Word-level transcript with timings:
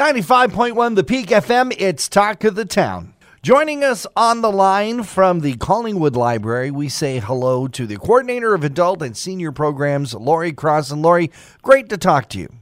95.1 0.00 0.94
The 0.94 1.04
Peak 1.04 1.26
FM, 1.26 1.76
it's 1.76 2.08
Talk 2.08 2.42
of 2.44 2.54
the 2.54 2.64
Town. 2.64 3.12
Joining 3.42 3.84
us 3.84 4.06
on 4.16 4.40
the 4.40 4.50
line 4.50 5.02
from 5.02 5.40
the 5.40 5.56
Collingwood 5.56 6.16
Library, 6.16 6.70
we 6.70 6.88
say 6.88 7.18
hello 7.18 7.68
to 7.68 7.86
the 7.86 7.98
coordinator 7.98 8.54
of 8.54 8.64
adult 8.64 9.02
and 9.02 9.14
senior 9.14 9.52
programs, 9.52 10.14
Lori 10.14 10.54
Cross. 10.54 10.90
And 10.90 11.02
Lori, 11.02 11.30
great 11.60 11.90
to 11.90 11.98
talk 11.98 12.30
to 12.30 12.38
you. 12.38 12.59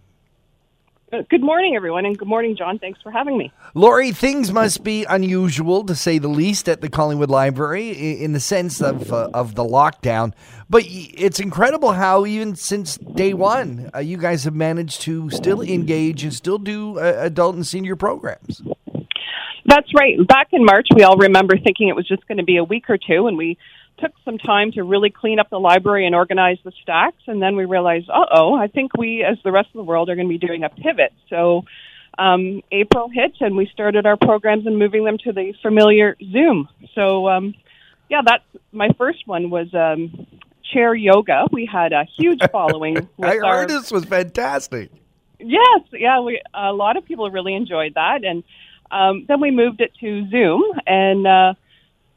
Uh, 1.10 1.22
Good 1.30 1.42
morning, 1.42 1.74
everyone, 1.74 2.04
and 2.04 2.18
good 2.18 2.28
morning, 2.28 2.54
John. 2.54 2.78
Thanks 2.78 3.00
for 3.00 3.10
having 3.10 3.38
me. 3.38 3.50
Lori, 3.72 4.12
things 4.12 4.52
must 4.52 4.84
be 4.84 5.04
unusual 5.04 5.84
to 5.84 5.94
say 5.94 6.18
the 6.18 6.28
least 6.28 6.68
at 6.68 6.82
the 6.82 6.90
Collingwood 6.90 7.30
Library 7.30 7.90
in 8.22 8.34
the 8.34 8.40
sense 8.40 8.82
of 8.82 9.10
uh, 9.10 9.30
of 9.32 9.54
the 9.54 9.64
lockdown. 9.64 10.34
But 10.68 10.82
it's 10.86 11.40
incredible 11.40 11.92
how 11.92 12.26
even 12.26 12.56
since 12.56 12.98
day 12.98 13.32
one, 13.32 13.90
uh, 13.94 14.00
you 14.00 14.18
guys 14.18 14.44
have 14.44 14.54
managed 14.54 15.00
to 15.02 15.30
still 15.30 15.62
engage 15.62 16.24
and 16.24 16.34
still 16.34 16.58
do 16.58 16.98
uh, 16.98 17.14
adult 17.20 17.54
and 17.54 17.66
senior 17.66 17.96
programs. 17.96 18.60
That's 19.64 19.92
right. 19.94 20.14
Back 20.26 20.48
in 20.52 20.62
March, 20.62 20.88
we 20.94 21.04
all 21.04 21.16
remember 21.16 21.56
thinking 21.56 21.88
it 21.88 21.96
was 21.96 22.06
just 22.06 22.26
going 22.28 22.38
to 22.38 22.44
be 22.44 22.58
a 22.58 22.64
week 22.64 22.90
or 22.90 22.98
two, 22.98 23.28
and 23.28 23.38
we 23.38 23.56
took 24.00 24.12
some 24.24 24.38
time 24.38 24.72
to 24.72 24.82
really 24.82 25.10
clean 25.10 25.38
up 25.38 25.50
the 25.50 25.58
library 25.58 26.06
and 26.06 26.14
organize 26.14 26.58
the 26.64 26.72
stacks. 26.82 27.22
And 27.26 27.42
then 27.42 27.56
we 27.56 27.64
realized, 27.64 28.08
uh 28.08 28.26
oh, 28.32 28.54
I 28.54 28.68
think 28.68 28.96
we, 28.96 29.24
as 29.24 29.38
the 29.44 29.52
rest 29.52 29.68
of 29.68 29.74
the 29.74 29.82
world, 29.82 30.08
are 30.08 30.14
going 30.14 30.28
to 30.28 30.38
be 30.38 30.44
doing 30.44 30.64
a 30.64 30.68
pivot. 30.68 31.12
So 31.28 31.64
um, 32.18 32.62
April 32.72 33.08
hit, 33.08 33.36
and 33.40 33.56
we 33.56 33.68
started 33.72 34.04
our 34.04 34.16
programs 34.16 34.66
and 34.66 34.78
moving 34.78 35.04
them 35.04 35.18
to 35.18 35.32
the 35.32 35.54
familiar 35.62 36.16
Zoom. 36.32 36.68
So, 36.94 37.28
um, 37.28 37.54
yeah, 38.10 38.22
that's 38.24 38.44
my 38.72 38.88
first 38.98 39.26
one 39.26 39.50
was 39.50 39.72
um, 39.72 40.26
chair 40.72 40.94
yoga. 40.94 41.46
We 41.52 41.68
had 41.70 41.92
a 41.92 42.04
huge 42.18 42.40
following. 42.52 42.94
With 43.16 43.30
I 43.30 43.38
our, 43.38 43.60
heard 43.60 43.70
this 43.70 43.90
was 43.90 44.04
fantastic. 44.04 44.90
Yes, 45.38 45.80
yeah, 45.92 46.20
we 46.20 46.42
a 46.52 46.72
lot 46.72 46.96
of 46.96 47.04
people 47.04 47.30
really 47.30 47.54
enjoyed 47.54 47.94
that, 47.94 48.24
and 48.24 48.42
um, 48.90 49.24
then 49.28 49.40
we 49.40 49.52
moved 49.52 49.80
it 49.80 49.92
to 50.00 50.28
Zoom. 50.28 50.64
And 50.86 51.26
uh, 51.26 51.54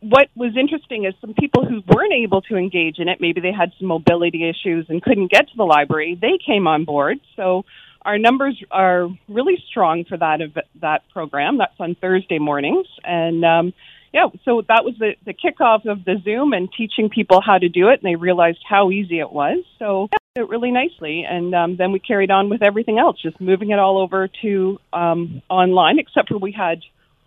what 0.01 0.29
was 0.35 0.57
interesting 0.57 1.05
is 1.05 1.13
some 1.21 1.33
people 1.33 1.65
who 1.65 1.81
weren't 1.87 2.13
able 2.13 2.41
to 2.43 2.57
engage 2.57 2.97
in 2.97 3.07
it, 3.07 3.21
maybe 3.21 3.39
they 3.39 3.51
had 3.51 3.71
some 3.79 3.87
mobility 3.87 4.49
issues 4.49 4.87
and 4.89 5.01
couldn't 5.01 5.31
get 5.31 5.47
to 5.49 5.57
the 5.57 5.63
library, 5.63 6.17
they 6.19 6.37
came 6.45 6.67
on 6.67 6.85
board. 6.85 7.19
So 7.35 7.63
our 8.03 8.17
numbers 8.17 8.61
are 8.71 9.07
really 9.29 9.63
strong 9.69 10.05
for 10.05 10.17
that 10.17 10.41
ev- 10.41 10.65
that 10.81 11.07
program. 11.13 11.59
That's 11.59 11.79
on 11.79 11.95
Thursday 11.95 12.39
mornings, 12.39 12.87
and 13.03 13.45
um, 13.45 13.73
yeah, 14.11 14.25
so 14.43 14.63
that 14.67 14.83
was 14.83 14.95
the 14.97 15.11
the 15.25 15.33
kickoff 15.33 15.85
of 15.85 16.03
the 16.03 16.15
Zoom 16.23 16.53
and 16.53 16.67
teaching 16.75 17.09
people 17.09 17.41
how 17.45 17.59
to 17.59 17.69
do 17.69 17.89
it, 17.89 18.01
and 18.01 18.11
they 18.11 18.15
realized 18.15 18.59
how 18.67 18.89
easy 18.89 19.19
it 19.19 19.31
was. 19.31 19.63
So 19.77 20.09
yeah, 20.11 20.43
it 20.43 20.49
really 20.49 20.71
nicely, 20.71 21.25
and 21.29 21.53
um, 21.53 21.77
then 21.77 21.91
we 21.91 21.99
carried 21.99 22.31
on 22.31 22.49
with 22.49 22.63
everything 22.63 22.97
else, 22.97 23.21
just 23.21 23.39
moving 23.39 23.69
it 23.69 23.77
all 23.77 23.99
over 23.99 24.27
to 24.41 24.79
um, 24.93 25.43
online. 25.47 25.99
Except 25.99 26.29
for 26.29 26.39
we 26.39 26.51
had 26.51 26.79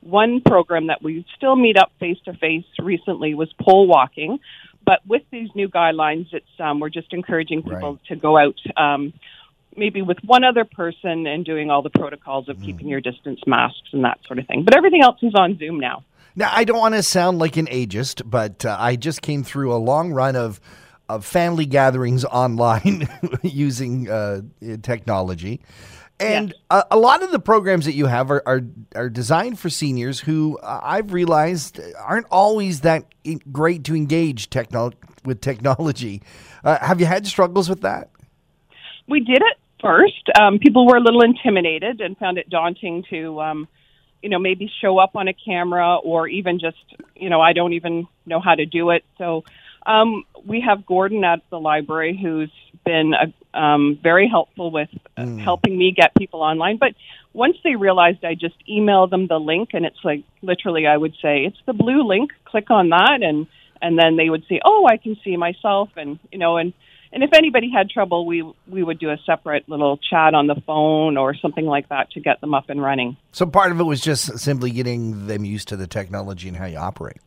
one 0.04 0.40
program 0.40 0.86
that 0.88 1.02
we 1.02 1.24
still 1.36 1.56
meet 1.56 1.76
up 1.78 1.90
face 1.98 2.18
to 2.26 2.34
face 2.34 2.64
recently 2.78 3.34
was 3.34 3.52
pole 3.60 3.86
walking, 3.86 4.38
but 4.84 5.00
with 5.06 5.22
these 5.30 5.48
new 5.54 5.68
guidelines, 5.68 6.26
it's 6.32 6.46
um, 6.60 6.78
we're 6.78 6.90
just 6.90 7.12
encouraging 7.12 7.62
people 7.62 7.92
Right. 7.94 8.04
to 8.08 8.16
go 8.16 8.36
out. 8.38 8.56
Um, 8.76 9.12
maybe 9.76 10.02
with 10.02 10.18
one 10.24 10.44
other 10.44 10.64
person 10.64 11.26
and 11.26 11.44
doing 11.44 11.68
all 11.70 11.82
the 11.82 11.90
protocols 11.90 12.48
of 12.48 12.60
keeping 12.62 12.86
your 12.86 13.00
distance 13.00 13.40
masks 13.44 13.88
and 13.92 14.04
that 14.04 14.20
sort 14.24 14.38
of 14.38 14.46
thing. 14.46 14.62
But 14.64 14.76
everything 14.76 15.02
else 15.02 15.18
is 15.22 15.34
on 15.34 15.58
Zoom 15.58 15.80
now. 15.80 16.04
Now, 16.36 16.50
I 16.52 16.62
don't 16.64 16.78
want 16.78 16.94
to 16.94 17.02
sound 17.02 17.38
like 17.40 17.56
an 17.56 17.66
ageist, 17.66 18.22
but 18.24 18.64
uh, 18.64 18.76
I 18.78 18.94
just 18.96 19.20
came 19.22 19.42
through 19.42 19.72
a 19.74 19.78
long 19.78 20.12
run 20.12 20.36
of 20.36 20.60
of 21.08 21.24
family 21.24 21.66
gatherings 21.66 22.24
online 22.42 23.08
using 23.42 24.08
uh, 24.08 24.42
technology. 24.82 25.60
And 26.20 26.50
Yes. 26.50 26.58
a, 26.70 26.84
a 26.92 26.98
lot 26.98 27.22
of 27.22 27.32
the 27.32 27.38
programs 27.40 27.84
that 27.86 27.94
you 27.94 28.06
have 28.06 28.30
are, 28.30 28.42
are, 28.46 28.60
are 28.94 29.08
designed 29.08 29.58
for 29.58 29.68
seniors 29.68 30.20
who 30.20 30.58
uh, 30.58 30.80
I've 30.82 31.12
realized 31.12 31.80
aren't 31.98 32.26
always 32.30 32.82
that 32.82 33.04
great 33.50 33.84
to 33.84 33.96
engage 33.96 34.48
techno- 34.48 34.92
with 35.24 35.40
technology. 35.40 36.22
Uh, 36.62 36.78
have 36.78 37.00
you 37.00 37.06
had 37.06 37.26
struggles 37.26 37.68
with 37.68 37.80
that? 37.82 38.10
we 39.06 39.20
did 39.20 39.38
it 39.42 39.58
first. 39.82 40.30
Um, 40.40 40.58
people 40.58 40.86
were 40.86 40.96
a 40.96 41.00
little 41.00 41.22
intimidated 41.22 42.00
and 42.00 42.16
found 42.16 42.38
it 42.38 42.48
daunting 42.48 43.04
to, 43.10 43.38
um, 43.40 43.68
you 44.22 44.30
know, 44.30 44.38
maybe 44.38 44.70
show 44.80 44.98
up 44.98 45.14
on 45.14 45.28
a 45.28 45.34
camera 45.34 45.96
or 45.96 46.26
even 46.26 46.58
just, 46.58 46.78
you 47.14 47.28
know, 47.28 47.40
I 47.40 47.52
don't 47.52 47.74
even 47.74 48.08
know 48.24 48.40
how 48.40 48.54
to 48.54 48.64
do 48.64 48.90
it. 48.90 49.04
So 49.18 49.44
um, 49.84 50.24
we 50.46 50.62
have 50.62 50.86
Gordon 50.86 51.22
at 51.24 51.40
the 51.50 51.60
library 51.60 52.18
who's 52.20 52.50
been 52.84 53.14
uh 53.14 53.26
um, 53.54 53.98
very 54.02 54.28
helpful 54.28 54.70
with 54.70 54.88
uh, 55.16 55.36
helping 55.36 55.78
me 55.78 55.92
get 55.96 56.12
people 56.16 56.42
online. 56.42 56.76
But 56.76 56.94
once 57.32 57.56
they 57.62 57.76
realized 57.76 58.24
I 58.24 58.34
just 58.34 58.56
email 58.68 59.06
them 59.06 59.28
the 59.28 59.38
link 59.38 59.70
and 59.72 59.86
it's 59.86 59.98
like 60.02 60.24
literally 60.42 60.86
I 60.86 60.96
would 60.96 61.14
say, 61.22 61.44
it's 61.44 61.58
the 61.66 61.72
blue 61.72 62.06
link, 62.06 62.32
click 62.44 62.70
on 62.70 62.88
that 62.90 63.20
and 63.22 63.46
and 63.80 63.98
then 63.98 64.16
they 64.16 64.30
would 64.30 64.44
say, 64.48 64.60
oh, 64.64 64.88
I 64.90 64.96
can 64.96 65.16
see 65.22 65.36
myself 65.36 65.90
and, 65.96 66.18
you 66.32 66.38
know, 66.38 66.56
and 66.56 66.72
and 67.12 67.22
if 67.22 67.30
anybody 67.32 67.70
had 67.70 67.90
trouble, 67.90 68.26
we 68.26 68.42
we 68.66 68.82
would 68.82 68.98
do 68.98 69.10
a 69.10 69.18
separate 69.24 69.68
little 69.68 69.98
chat 69.98 70.34
on 70.34 70.48
the 70.48 70.60
phone 70.66 71.16
or 71.16 71.34
something 71.34 71.64
like 71.64 71.88
that 71.90 72.10
to 72.12 72.20
get 72.20 72.40
them 72.40 72.54
up 72.54 72.70
and 72.70 72.82
running. 72.82 73.16
So 73.30 73.46
part 73.46 73.70
of 73.70 73.78
it 73.78 73.84
was 73.84 74.00
just 74.00 74.40
simply 74.40 74.72
getting 74.72 75.28
them 75.28 75.44
used 75.44 75.68
to 75.68 75.76
the 75.76 75.86
technology 75.86 76.48
and 76.48 76.56
how 76.56 76.66
you 76.66 76.78
operate. 76.78 77.18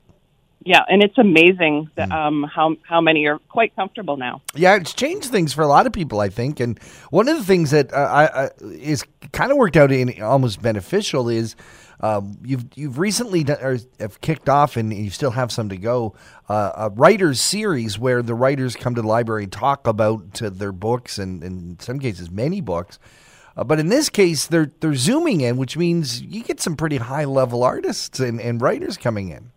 Yeah, 0.66 0.82
and 0.90 1.04
it's 1.04 1.18
amazing 1.18 1.90
that, 1.96 2.12
um, 2.12 2.44
how 2.44 2.76
how 2.84 3.00
many 3.00 3.26
are 3.28 3.40
quite 3.50 3.76
comfortable 3.76 4.18
now. 4.18 4.42
Yeah, 4.56 4.76
it's 4.76 4.94
changed 4.94 5.30
things 5.30 5.54
for 5.54 5.62
a 5.62 5.68
lot 5.68 5.86
of 5.88 5.94
people, 5.94 6.20
I 6.20 6.30
think. 6.30 6.60
And 6.60 6.80
one 7.10 7.30
of 7.30 7.38
the 7.38 7.44
things 7.44 7.72
that 7.72 7.94
uh, 7.94 7.98
I, 7.98 8.46
I, 8.46 8.50
is 8.62 9.06
kind 9.32 9.52
of 9.52 9.58
worked 9.58 9.78
out 9.78 9.92
in 9.92 10.22
almost 10.22 10.62
beneficial 10.62 11.30
is 11.30 11.56
um, 12.00 12.38
you've 12.44 12.66
you've 12.76 13.00
recently 13.00 13.44
done, 13.44 13.60
or 13.62 13.78
have 14.00 14.20
kicked 14.22 14.50
off, 14.50 14.78
and 14.78 14.94
you 14.94 15.10
still 15.10 15.32
have 15.32 15.52
some 15.52 15.70
to 15.70 15.78
go. 15.78 16.16
Uh, 16.50 16.72
a 16.76 16.90
writers 16.90 17.40
series 17.40 17.98
where 17.98 18.22
the 18.22 18.36
writers 18.36 18.76
come 18.76 18.96
to 18.96 19.02
the 19.02 19.08
library 19.08 19.44
and 19.44 19.52
talk 19.52 19.88
about 19.88 20.42
uh, 20.42 20.50
their 20.50 20.72
books, 20.72 21.18
and, 21.18 21.44
and 21.44 21.72
in 21.72 21.80
some 21.80 22.00
cases 22.00 22.30
many 22.30 22.62
books. 22.62 23.00
Uh, 23.56 23.64
but 23.64 23.80
in 23.80 23.90
this 23.90 24.10
case, 24.10 24.48
they're 24.48 24.72
they're 24.80 24.96
zooming 24.96 25.42
in, 25.42 25.58
which 25.58 25.78
means 25.78 26.22
you 26.22 26.44
get 26.44 26.60
some 26.60 26.76
pretty 26.76 26.98
high 26.98 27.26
level 27.26 27.64
artists 27.64 28.20
and, 28.20 28.40
and 28.40 28.62
writers 28.62 28.98
coming 28.98 29.30
in. 29.30 29.52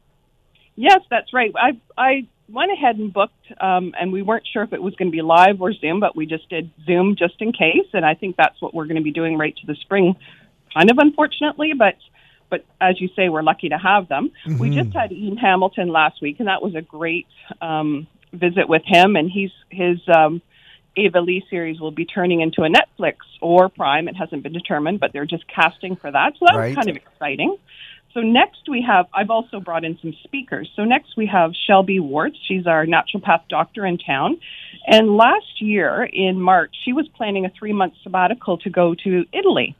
Yes, 0.76 1.00
that's 1.10 1.32
right. 1.32 1.52
I 1.56 1.78
I 1.96 2.26
went 2.48 2.72
ahead 2.72 2.96
and 2.96 3.12
booked, 3.12 3.52
um, 3.60 3.94
and 4.00 4.12
we 4.12 4.22
weren't 4.22 4.46
sure 4.52 4.62
if 4.62 4.72
it 4.72 4.82
was 4.82 4.94
going 4.96 5.08
to 5.10 5.12
be 5.12 5.22
live 5.22 5.60
or 5.60 5.72
Zoom, 5.72 6.00
but 6.00 6.16
we 6.16 6.26
just 6.26 6.48
did 6.48 6.70
Zoom 6.84 7.14
just 7.16 7.34
in 7.40 7.52
case, 7.52 7.86
and 7.92 8.04
I 8.04 8.14
think 8.14 8.36
that's 8.36 8.60
what 8.60 8.74
we're 8.74 8.86
going 8.86 8.96
to 8.96 9.02
be 9.02 9.12
doing 9.12 9.38
right 9.38 9.54
to 9.56 9.66
the 9.66 9.76
spring. 9.76 10.16
Kind 10.74 10.90
of 10.90 10.98
unfortunately, 10.98 11.72
but 11.76 11.96
but 12.48 12.64
as 12.80 13.00
you 13.00 13.08
say, 13.14 13.28
we're 13.28 13.42
lucky 13.42 13.68
to 13.68 13.78
have 13.78 14.08
them. 14.08 14.32
We 14.58 14.70
just 14.70 14.92
had 14.96 15.12
Ian 15.12 15.36
Hamilton 15.36 15.88
last 15.88 16.20
week, 16.20 16.40
and 16.40 16.48
that 16.48 16.62
was 16.62 16.74
a 16.74 16.82
great 16.82 17.26
um, 17.60 18.08
visit 18.32 18.68
with 18.68 18.82
him, 18.84 19.16
and 19.16 19.30
he's 19.30 19.52
his. 19.70 19.98
Um, 20.08 20.42
Ava 20.96 21.20
Lee 21.20 21.44
series 21.48 21.78
will 21.78 21.92
be 21.92 22.04
turning 22.04 22.40
into 22.40 22.62
a 22.62 22.68
Netflix 22.68 23.18
or 23.40 23.68
Prime. 23.68 24.08
It 24.08 24.16
hasn't 24.16 24.42
been 24.42 24.52
determined, 24.52 24.98
but 24.98 25.12
they're 25.12 25.24
just 25.24 25.46
casting 25.46 25.94
for 25.94 26.10
that. 26.10 26.32
So 26.38 26.46
that 26.46 26.56
Right. 26.56 26.76
was 26.76 26.84
kind 26.84 26.90
of 26.90 26.96
exciting. 26.96 27.56
So 28.12 28.20
next 28.20 28.68
we 28.68 28.82
have, 28.82 29.06
I've 29.14 29.30
also 29.30 29.60
brought 29.60 29.84
in 29.84 29.96
some 30.02 30.12
speakers. 30.24 30.68
So 30.74 30.84
next 30.84 31.16
we 31.16 31.26
have 31.26 31.52
Shelby 31.66 32.00
Wart. 32.00 32.32
She's 32.48 32.66
our 32.66 32.84
naturopath 32.84 33.42
doctor 33.48 33.86
in 33.86 33.98
town. 33.98 34.40
And 34.86 35.16
last 35.16 35.60
year 35.60 36.02
in 36.12 36.40
March, 36.40 36.74
she 36.84 36.92
was 36.92 37.06
planning 37.16 37.44
a 37.44 37.50
three 37.50 37.72
month 37.72 37.94
sabbatical 38.02 38.58
to 38.58 38.70
go 38.70 38.94
to 39.04 39.24
Italy. 39.32 39.76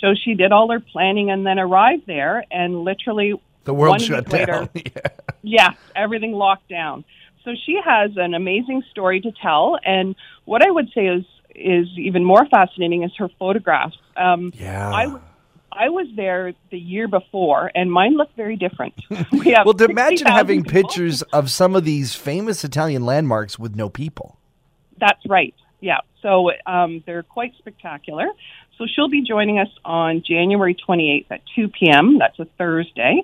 So 0.00 0.14
she 0.14 0.34
did 0.34 0.52
all 0.52 0.70
her 0.70 0.80
planning 0.80 1.30
and 1.30 1.46
then 1.46 1.58
arrived 1.58 2.06
there 2.06 2.44
and 2.50 2.82
literally 2.84 3.34
The 3.64 3.74
world 3.74 3.92
one 3.92 4.00
shut 4.00 4.28
down. 4.28 4.38
later, 4.40 4.68
yeah. 4.74 5.00
Yes, 5.42 5.76
everything 5.94 6.32
locked 6.32 6.68
down. 6.68 7.04
So 7.44 7.52
she 7.64 7.80
has 7.84 8.10
an 8.16 8.34
amazing 8.34 8.82
story 8.90 9.20
to 9.20 9.32
tell, 9.40 9.78
and 9.84 10.14
what 10.44 10.66
I 10.66 10.70
would 10.70 10.90
say 10.94 11.06
is 11.06 11.24
is 11.54 11.86
even 11.96 12.22
more 12.22 12.46
fascinating 12.46 13.02
is 13.04 13.10
her 13.18 13.28
photographs. 13.38 13.96
Um, 14.16 14.52
Yeah. 14.56 14.88
I 14.92 15.06
was 15.06 15.20
I 15.78 15.90
was 15.90 16.08
there 16.16 16.54
the 16.70 16.78
year 16.78 17.06
before, 17.06 17.70
and 17.72 17.90
mine 17.90 18.16
looked 18.16 18.36
very 18.36 18.56
different. 18.56 18.94
we 19.32 19.50
have 19.50 19.64
Well, 19.64 19.80
imagine 19.80 20.26
having 20.26 20.64
people. 20.64 20.82
pictures 20.82 21.22
of 21.22 21.52
some 21.52 21.76
of 21.76 21.84
these 21.84 22.16
famous 22.16 22.64
Italian 22.64 23.06
landmarks 23.06 23.58
with 23.60 23.76
no 23.76 23.88
people. 23.88 24.36
That's 24.98 25.24
right. 25.28 25.54
Yeah. 25.80 25.98
So 26.20 26.50
um, 26.66 27.04
they're 27.06 27.22
quite 27.22 27.52
spectacular. 27.58 28.26
So 28.76 28.86
she'll 28.92 29.08
be 29.08 29.22
joining 29.22 29.60
us 29.60 29.68
on 29.84 30.24
January 30.26 30.74
28th 30.74 31.26
at 31.30 31.42
2 31.54 31.68
p.m. 31.68 32.18
That's 32.18 32.38
a 32.40 32.46
Thursday. 32.58 33.22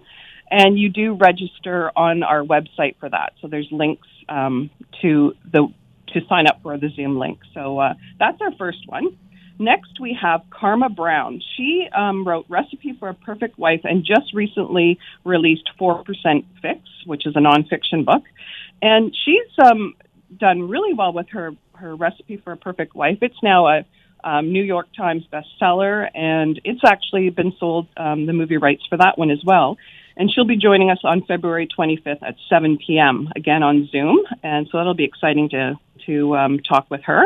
And 0.48 0.78
you 0.78 0.90
do 0.90 1.14
register 1.14 1.90
on 1.96 2.22
our 2.22 2.44
website 2.44 2.96
for 3.00 3.08
that. 3.08 3.32
So 3.40 3.48
there's 3.48 3.68
links 3.72 4.06
um, 4.28 4.70
to 5.02 5.34
the 5.50 5.66
to 6.08 6.20
sign 6.28 6.46
up 6.46 6.60
for 6.62 6.78
the 6.78 6.90
Zoom 6.90 7.18
link. 7.18 7.40
So 7.54 7.80
uh, 7.80 7.94
that's 8.20 8.40
our 8.40 8.52
first 8.52 8.86
one. 8.86 9.18
Next, 9.58 10.00
we 10.00 10.18
have 10.20 10.42
Karma 10.50 10.88
Brown. 10.88 11.40
She 11.56 11.88
um, 11.96 12.26
wrote 12.26 12.46
Recipe 12.48 12.96
for 12.98 13.08
a 13.08 13.14
Perfect 13.14 13.58
Wife 13.58 13.82
and 13.84 14.04
just 14.04 14.34
recently 14.34 14.98
released 15.24 15.70
4% 15.80 16.04
Fix, 16.60 16.80
which 17.06 17.26
is 17.26 17.36
a 17.36 17.40
nonfiction 17.40 18.04
book. 18.04 18.22
And 18.82 19.14
she's 19.24 19.64
um, 19.64 19.94
done 20.36 20.68
really 20.68 20.94
well 20.94 21.12
with 21.12 21.28
her, 21.30 21.52
her 21.74 21.94
Recipe 21.94 22.36
for 22.38 22.52
a 22.52 22.56
Perfect 22.56 22.94
Wife. 22.96 23.18
It's 23.22 23.42
now 23.42 23.68
a, 23.68 23.84
um, 24.24 24.52
New 24.52 24.62
York 24.62 24.86
Times 24.96 25.22
bestseller, 25.32 26.08
and 26.14 26.60
it's 26.64 26.80
actually 26.84 27.30
been 27.30 27.52
sold 27.60 27.86
um, 27.96 28.26
the 28.26 28.32
movie 28.32 28.56
rights 28.56 28.82
for 28.88 28.96
that 28.96 29.18
one 29.18 29.30
as 29.30 29.42
well. 29.44 29.76
And 30.16 30.30
she'll 30.30 30.46
be 30.46 30.56
joining 30.56 30.90
us 30.90 30.98
on 31.04 31.24
February 31.26 31.68
25th 31.78 32.22
at 32.22 32.36
7 32.48 32.78
p.m. 32.84 33.28
again 33.36 33.62
on 33.62 33.88
Zoom, 33.90 34.20
and 34.42 34.66
so 34.70 34.78
that'll 34.78 34.94
be 34.94 35.04
exciting 35.04 35.50
to 35.50 35.78
to 36.06 36.36
um, 36.36 36.58
talk 36.58 36.90
with 36.90 37.02
her. 37.04 37.24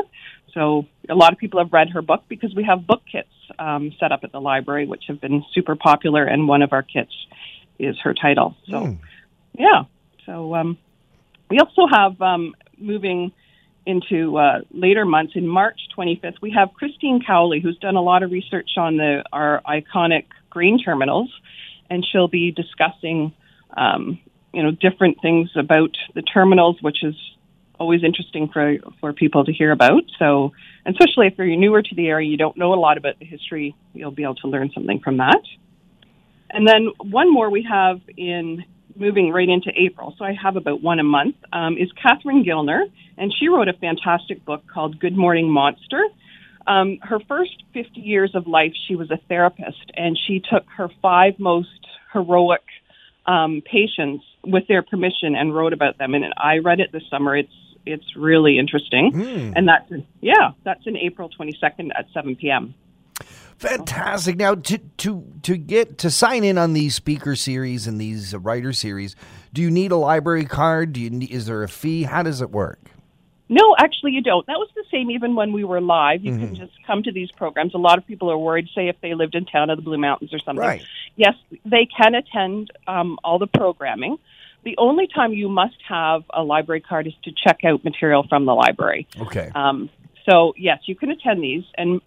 So 0.54 0.86
a 1.08 1.14
lot 1.14 1.32
of 1.32 1.38
people 1.38 1.60
have 1.60 1.72
read 1.72 1.90
her 1.90 2.02
book 2.02 2.24
because 2.28 2.54
we 2.54 2.64
have 2.64 2.86
book 2.86 3.02
kits 3.10 3.28
um, 3.58 3.92
set 4.00 4.12
up 4.12 4.20
at 4.24 4.32
the 4.32 4.40
library, 4.40 4.86
which 4.86 5.04
have 5.08 5.20
been 5.20 5.44
super 5.52 5.76
popular, 5.76 6.24
and 6.24 6.48
one 6.48 6.62
of 6.62 6.72
our 6.72 6.82
kits 6.82 7.12
is 7.78 7.96
her 8.02 8.14
title. 8.14 8.56
So, 8.66 8.72
mm. 8.72 8.98
yeah. 9.58 9.84
So 10.26 10.54
um, 10.54 10.78
we 11.48 11.58
also 11.58 11.86
have 11.90 12.20
um, 12.20 12.54
moving 12.76 13.32
into 13.86 14.36
uh, 14.36 14.60
later 14.70 15.06
months 15.06 15.32
in 15.34 15.46
March 15.48 15.80
25th. 15.96 16.34
We 16.42 16.50
have 16.52 16.74
Christine 16.74 17.22
Cowley, 17.26 17.60
who's 17.60 17.78
done 17.78 17.96
a 17.96 18.02
lot 18.02 18.22
of 18.22 18.30
research 18.30 18.70
on 18.76 18.98
the 18.98 19.24
our 19.32 19.62
iconic 19.66 20.26
grain 20.50 20.78
terminals, 20.78 21.32
and 21.88 22.06
she'll 22.10 22.28
be 22.28 22.50
discussing, 22.50 23.32
um, 23.76 24.20
you 24.52 24.62
know, 24.62 24.72
different 24.72 25.22
things 25.22 25.50
about 25.56 25.96
the 26.14 26.22
terminals, 26.22 26.76
which 26.82 27.02
is 27.02 27.14
always 27.78 28.02
interesting 28.04 28.48
for 28.52 28.76
for 29.00 29.12
people 29.12 29.44
to 29.44 29.52
hear 29.52 29.72
about. 29.72 30.02
So, 30.18 30.52
especially 30.86 31.26
if 31.28 31.34
you're 31.38 31.54
newer 31.56 31.82
to 31.82 31.94
the 31.94 32.08
area, 32.08 32.28
you 32.28 32.36
don't 32.36 32.56
know 32.56 32.74
a 32.74 32.80
lot 32.80 32.98
about 32.98 33.18
the 33.18 33.24
history, 33.24 33.74
you'll 33.94 34.10
be 34.10 34.22
able 34.22 34.36
to 34.36 34.48
learn 34.48 34.70
something 34.74 35.00
from 35.00 35.18
that. 35.18 35.42
And 36.50 36.66
then 36.66 36.88
one 36.98 37.32
more 37.32 37.50
we 37.50 37.66
have 37.70 38.00
in 38.16 38.64
moving 38.96 39.30
right 39.30 39.48
into 39.48 39.70
April, 39.76 40.14
so 40.18 40.24
I 40.24 40.32
have 40.32 40.56
about 40.56 40.82
one 40.82 40.98
a 40.98 41.04
month, 41.04 41.36
um, 41.52 41.76
is 41.76 41.88
Catherine 42.02 42.42
Gildiner, 42.42 42.84
and 43.16 43.32
she 43.38 43.48
wrote 43.48 43.68
a 43.68 43.74
fantastic 43.74 44.44
book 44.44 44.62
called 44.72 44.98
Good 44.98 45.16
Morning 45.16 45.48
Monster. 45.48 46.02
Um, 46.66 46.98
her 47.02 47.20
first 47.28 47.62
50 47.74 48.00
years 48.00 48.32
of 48.34 48.46
life, 48.46 48.72
she 48.86 48.96
was 48.96 49.10
a 49.10 49.18
therapist, 49.28 49.92
and 49.94 50.18
she 50.26 50.40
took 50.40 50.64
her 50.76 50.88
five 51.00 51.34
most 51.38 51.86
heroic 52.12 52.62
um, 53.26 53.62
patients 53.70 54.24
with 54.44 54.66
their 54.68 54.82
permission 54.82 55.34
and 55.36 55.54
wrote 55.54 55.72
about 55.72 55.98
them. 55.98 56.14
And 56.14 56.24
I 56.36 56.58
read 56.58 56.80
it 56.80 56.90
this 56.92 57.02
summer. 57.10 57.36
It's 57.36 57.52
it's 57.86 58.16
really 58.16 58.58
interesting, 58.58 59.12
mm. 59.12 59.52
and 59.56 59.68
that's 59.68 59.90
yeah, 60.20 60.52
that's 60.64 60.86
in 60.86 60.96
April 60.96 61.30
22nd 61.30 61.90
at 61.96 62.06
7 62.12 62.36
p.m. 62.36 62.74
Fantastic. 63.58 64.36
Now 64.36 64.54
to 64.54 64.78
to 64.78 65.24
to 65.42 65.56
get 65.56 65.98
to 65.98 66.10
sign 66.10 66.44
in 66.44 66.58
on 66.58 66.74
these 66.74 66.94
speaker 66.94 67.34
series 67.34 67.86
and 67.86 68.00
these 68.00 68.34
writer 68.36 68.72
series, 68.72 69.16
do 69.52 69.62
you 69.62 69.70
need 69.70 69.90
a 69.90 69.96
library 69.96 70.44
card? 70.44 70.92
Do 70.92 71.00
you 71.00 71.10
need, 71.10 71.30
is 71.30 71.46
there 71.46 71.62
a 71.62 71.68
fee? 71.68 72.04
How 72.04 72.22
does 72.22 72.40
it 72.40 72.50
work? 72.50 72.78
No, 73.48 73.74
actually, 73.78 74.12
you 74.12 74.20
don't. 74.20 74.46
That 74.46 74.58
was 74.58 74.68
the 74.74 74.84
same 74.90 75.10
even 75.10 75.34
when 75.34 75.52
we 75.52 75.64
were 75.64 75.80
live. 75.80 76.22
You 76.22 76.32
mm-hmm. 76.32 76.46
can 76.46 76.54
just 76.54 76.72
come 76.86 77.02
to 77.02 77.12
these 77.12 77.30
programs. 77.32 77.74
A 77.74 77.78
lot 77.78 77.96
of 77.96 78.06
people 78.06 78.30
are 78.30 78.36
worried, 78.36 78.68
say, 78.74 78.88
if 78.88 78.96
they 79.00 79.14
lived 79.14 79.34
in 79.34 79.46
town 79.46 79.70
of 79.70 79.78
the 79.78 79.82
Blue 79.82 79.96
Mountains 79.96 80.34
or 80.34 80.38
something. 80.38 80.64
Right. 80.64 80.82
Yes, 81.16 81.34
they 81.64 81.86
can 81.86 82.14
attend 82.14 82.70
um, 82.86 83.18
all 83.24 83.38
the 83.38 83.46
programming. 83.46 84.18
The 84.68 84.76
only 84.76 85.06
time 85.06 85.32
you 85.32 85.48
must 85.48 85.78
have 85.88 86.24
a 86.28 86.42
library 86.42 86.82
card 86.82 87.06
is 87.06 87.14
to 87.24 87.32
check 87.32 87.60
out 87.64 87.84
material 87.84 88.26
from 88.28 88.44
the 88.44 88.52
library. 88.52 89.08
Okay. 89.18 89.50
Um, 89.54 89.88
so, 90.28 90.52
yes, 90.58 90.80
you 90.84 90.94
can 90.94 91.10
attend 91.10 91.42
these. 91.42 91.64
And 91.78 92.02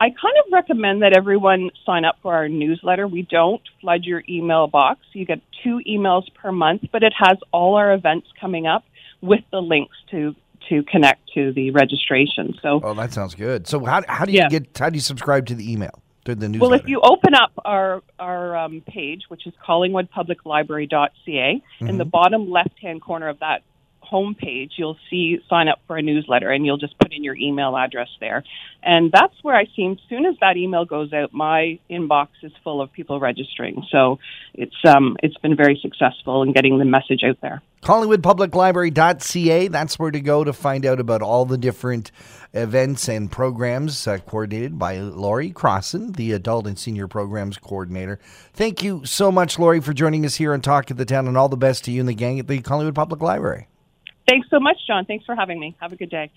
I 0.00 0.06
kind 0.06 0.34
of 0.42 0.50
recommend 0.50 1.02
that 1.02 1.14
everyone 1.14 1.68
sign 1.84 2.06
up 2.06 2.16
for 2.22 2.32
our 2.32 2.48
newsletter. 2.48 3.06
We 3.06 3.20
don't 3.20 3.60
flood 3.82 4.04
your 4.04 4.22
email 4.30 4.66
box. 4.66 5.00
You 5.12 5.26
get 5.26 5.42
two 5.62 5.82
emails 5.86 6.22
per 6.32 6.52
month, 6.52 6.84
but 6.90 7.02
it 7.02 7.12
has 7.18 7.36
all 7.52 7.74
our 7.74 7.92
events 7.92 8.28
coming 8.40 8.66
up 8.66 8.86
with 9.20 9.44
the 9.52 9.60
links 9.60 9.96
to 10.12 10.34
to 10.70 10.84
connect 10.84 11.20
to 11.34 11.52
the 11.52 11.70
registration. 11.72 12.54
So, 12.62 12.80
oh, 12.82 12.94
that 12.94 13.12
sounds 13.12 13.34
good. 13.34 13.66
So, 13.66 13.84
how 13.84 14.02
how 14.08 14.24
do 14.24 14.32
you 14.32 14.38
yeah. 14.38 14.48
get 14.48 14.78
how 14.78 14.88
do 14.88 14.96
you 14.96 15.02
subscribe 15.02 15.44
to 15.48 15.54
the 15.54 15.70
email? 15.70 16.02
The 16.34 16.48
newsletter? 16.48 16.70
Well, 16.70 16.80
if 16.80 16.88
you 16.88 17.00
open 17.02 17.34
up 17.34 17.52
our 17.64 18.02
our 18.18 18.56
um, 18.56 18.82
page, 18.86 19.24
which 19.28 19.46
is 19.46 19.54
collingwoodpubliclibrary.ca, 19.66 21.10
mm-hmm. 21.26 21.88
in 21.88 21.98
the 21.98 22.04
bottom 22.04 22.50
left 22.50 22.78
hand 22.80 23.02
corner 23.02 23.28
of 23.28 23.38
that 23.40 23.62
homepage, 24.10 24.70
you'll 24.76 24.98
see 25.10 25.38
sign 25.48 25.68
up 25.68 25.80
for 25.86 25.96
a 25.96 26.02
newsletter 26.02 26.50
and 26.50 26.64
you'll 26.64 26.78
just 26.78 26.98
put 26.98 27.12
in 27.12 27.24
your 27.24 27.36
email 27.36 27.76
address 27.76 28.08
there. 28.20 28.44
And 28.82 29.10
that's 29.12 29.34
where 29.42 29.56
I 29.56 29.64
see, 29.74 29.86
as 29.86 29.98
soon 30.08 30.26
as 30.26 30.36
that 30.40 30.56
email 30.56 30.84
goes 30.84 31.12
out, 31.12 31.32
my 31.32 31.78
inbox 31.90 32.28
is 32.42 32.52
full 32.62 32.80
of 32.80 32.92
people 32.92 33.20
registering. 33.20 33.84
So 33.90 34.18
it's, 34.54 34.76
um, 34.86 35.16
it's 35.22 35.36
been 35.38 35.56
very 35.56 35.78
successful 35.82 36.42
in 36.42 36.52
getting 36.52 36.78
the 36.78 36.84
message 36.84 37.22
out 37.24 37.38
there. 37.40 37.62
CollingwoodPublicLibrary.ca, 37.86 39.68
that's 39.68 39.96
where 39.96 40.10
to 40.10 40.20
go 40.20 40.42
to 40.42 40.52
find 40.52 40.84
out 40.84 40.98
about 40.98 41.22
all 41.22 41.44
the 41.44 41.56
different 41.56 42.10
events 42.52 43.08
and 43.08 43.30
programs 43.30 44.08
uh, 44.08 44.18
coordinated 44.18 44.76
by 44.76 44.98
Lori 44.98 45.50
Crossan, 45.52 46.10
the 46.10 46.32
Adult 46.32 46.66
and 46.66 46.76
Senior 46.76 47.06
Programs 47.06 47.58
Coordinator. 47.58 48.18
Thank 48.52 48.82
you 48.82 49.04
so 49.04 49.30
much, 49.30 49.56
Lori, 49.56 49.78
for 49.78 49.92
joining 49.92 50.26
us 50.26 50.34
here 50.34 50.52
on 50.52 50.62
Talk 50.62 50.90
of 50.90 50.96
the 50.96 51.04
Town, 51.04 51.28
and 51.28 51.38
all 51.38 51.48
the 51.48 51.56
best 51.56 51.84
to 51.84 51.92
you 51.92 52.00
and 52.00 52.08
the 52.08 52.14
gang 52.14 52.40
at 52.40 52.48
the 52.48 52.60
Collingwood 52.60 52.96
Public 52.96 53.22
Library. 53.22 53.68
Thanks 54.28 54.48
so 54.50 54.58
much, 54.58 54.78
John. 54.84 55.04
Thanks 55.04 55.24
for 55.24 55.36
having 55.36 55.60
me. 55.60 55.76
Have 55.80 55.92
a 55.92 55.96
good 55.96 56.10
day. 56.10 56.32